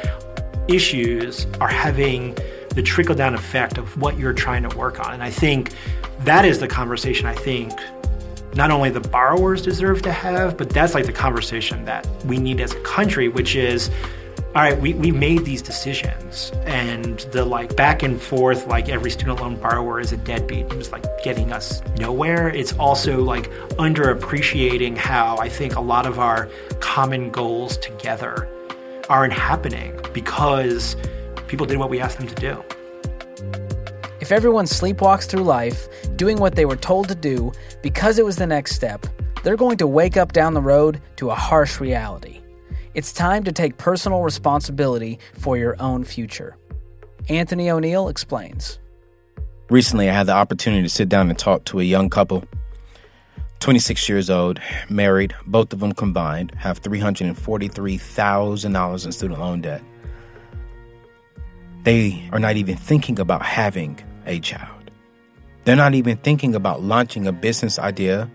[0.67, 2.37] issues are having
[2.75, 5.13] the trickle down effect of what you're trying to work on.
[5.13, 5.73] And I think
[6.19, 7.71] that is the conversation I think
[8.55, 12.59] not only the borrowers deserve to have, but that's like the conversation that we need
[12.59, 13.89] as a country, which is
[14.55, 19.11] all right, we, we made these decisions and the like back and forth, like every
[19.11, 22.49] student loan borrower is a deadbeat was like getting us nowhere.
[22.49, 28.49] It's also like underappreciating how I think a lot of our common goals together
[29.07, 30.95] aren't happening because
[31.47, 32.63] people did what we asked them to do.
[34.29, 37.51] If everyone sleepwalks through life, doing what they were told to do
[37.81, 39.07] because it was the next step,
[39.41, 42.39] they're going to wake up down the road to a harsh reality.
[42.93, 46.55] It's time to take personal responsibility for your own future.
[47.27, 48.77] Anthony O'Neill explains.
[49.71, 52.43] Recently, I had the opportunity to sit down and talk to a young couple.
[53.61, 54.59] 26 years old,
[54.91, 59.81] married, both of them combined have $343,000 in student loan debt.
[61.81, 63.99] They are not even thinking about having
[64.29, 64.91] a child.
[65.65, 68.29] They're not even thinking about launching a business idea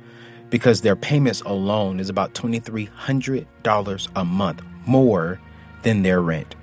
[0.50, 5.40] because their payments alone is about $2,300 a month more
[5.82, 6.54] than their rent.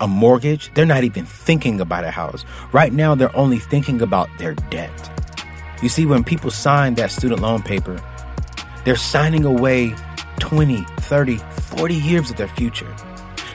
[0.00, 2.44] A mortgage, they're not even thinking about a house.
[2.72, 5.10] Right now, they're only thinking about their debt.
[5.82, 8.00] You see, when people sign that student loan paper,
[8.84, 9.94] they're signing away
[10.38, 12.94] 20, 30, 40 years of their future.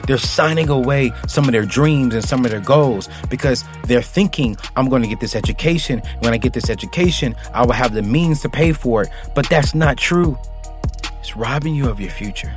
[0.06, 4.56] They're signing away some of their dreams and some of their goals because they're thinking,
[4.76, 6.02] I'm going to get this education.
[6.20, 9.10] When I get this education, I will have the means to pay for it.
[9.34, 10.38] But that's not true.
[11.18, 12.54] It's robbing you of your future.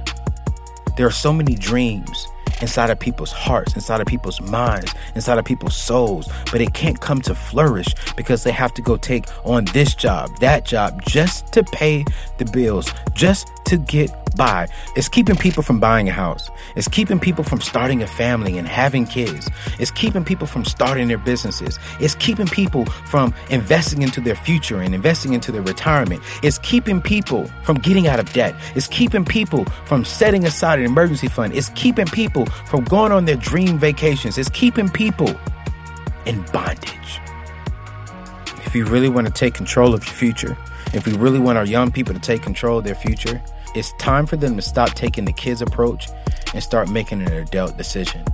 [0.97, 2.27] There are so many dreams
[2.61, 6.99] inside of people's hearts, inside of people's minds, inside of people's souls, but it can't
[6.99, 7.87] come to flourish
[8.17, 12.03] because they have to go take on this job, that job, just to pay
[12.37, 14.67] the bills, just to get by.
[14.95, 16.49] It's keeping people from buying a house.
[16.75, 19.49] It's keeping people from starting a family and having kids.
[19.79, 21.77] It's keeping people from starting their businesses.
[21.99, 26.21] It's keeping people from investing into their future and investing into their retirement.
[26.43, 28.55] It's keeping people from getting out of debt.
[28.75, 31.53] It's keeping people from setting aside an emergency fund.
[31.53, 34.37] It's keeping people from going on their dream vacations.
[34.37, 35.33] It's keeping people
[36.25, 37.19] in bondage.
[38.65, 40.57] If you really want to take control of your future,
[40.93, 43.41] if we really want our young people to take control of their future,
[43.75, 46.09] it's time for them to stop taking the kids' approach
[46.53, 48.25] and start making an adult decision.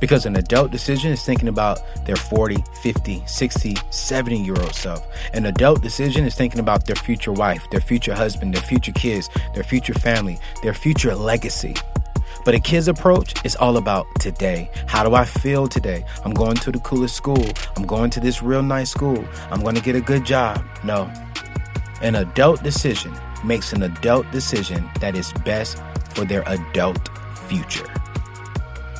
[0.00, 5.06] Because an adult decision is thinking about their 40, 50, 60, 70 year old self.
[5.32, 9.28] An adult decision is thinking about their future wife, their future husband, their future kids,
[9.54, 11.74] their future family, their future legacy.
[12.44, 14.70] But a kid's approach is all about today.
[14.86, 16.04] How do I feel today?
[16.24, 17.44] I'm going to the coolest school.
[17.76, 19.24] I'm going to this real nice school.
[19.50, 20.64] I'm going to get a good job.
[20.84, 21.12] No.
[22.00, 23.12] An adult decision
[23.44, 27.08] makes an adult decision that is best for their adult
[27.48, 27.86] future.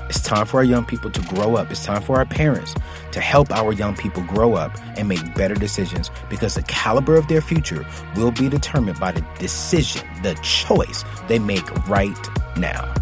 [0.09, 1.71] It's time for our young people to grow up.
[1.71, 2.75] It's time for our parents
[3.13, 7.29] to help our young people grow up and make better decisions because the caliber of
[7.29, 7.87] their future
[8.17, 12.19] will be determined by the decision, the choice they make right
[12.57, 12.93] now.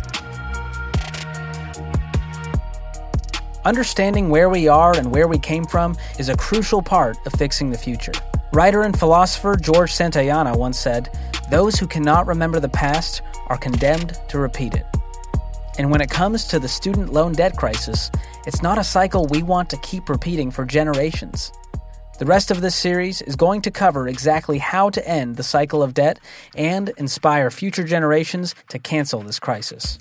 [3.65, 7.71] Understanding where we are and where we came from is a crucial part of fixing
[7.71, 8.13] the future.
[8.57, 11.11] Writer and philosopher George Santayana once said,
[11.51, 14.87] Those who cannot remember the past are condemned to repeat it.
[15.77, 18.11] And when it comes to the student loan debt crisis,
[18.47, 21.53] it's not a cycle we want to keep repeating for generations.
[22.19, 25.83] The rest of this series is going to cover exactly how to end the cycle
[25.83, 26.19] of debt
[26.55, 29.99] and inspire future generations to cancel this crisis.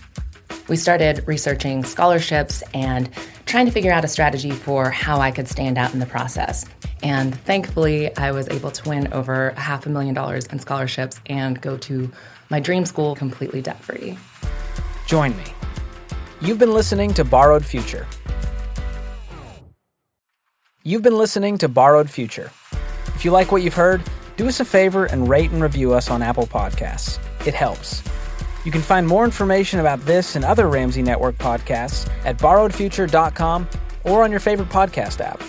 [0.68, 3.09] We started researching scholarships and
[3.45, 6.66] trying to figure out a strategy for how I could stand out in the process.
[7.03, 11.61] And thankfully, I was able to win over half a million dollars in scholarships and
[11.61, 12.11] go to
[12.49, 14.18] my dream school completely debt free.
[15.05, 15.43] Join me.
[16.41, 18.07] You've been listening to Borrowed Future.
[20.84, 22.49] You've been listening to Borrowed Future.
[23.07, 24.03] If you like what you've heard,
[24.36, 27.20] do us a favor and rate and review us on Apple Podcasts.
[27.47, 28.01] It helps.
[28.66, 33.70] You can find more information about this and other Ramsey Network podcasts at borrowedfuture.com
[34.03, 35.41] or on your favorite podcast app.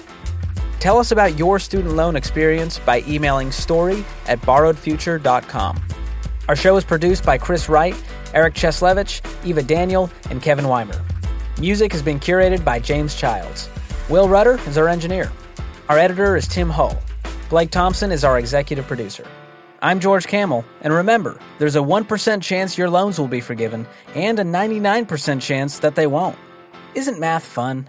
[0.81, 5.83] Tell us about your student loan experience by emailing story at borrowedfuture.com.
[6.49, 7.97] Our show is produced by Chris Wright,
[8.35, 11.03] Eric Cheslevich, Eva Daniel, and Kevin Weimer.
[11.59, 13.71] Music has been curated by James Childs.
[14.11, 15.33] Will Rudder is our engineer.
[15.89, 16.97] Our editor is Tim Hull.
[17.49, 19.27] Blake Thompson is our executive producer.
[19.87, 24.37] I'm George Kamel, and remember, there's a 1% chance your loans will be forgiven and
[24.41, 26.37] a 99% chance that they won't.
[26.97, 27.87] Isn't math fun?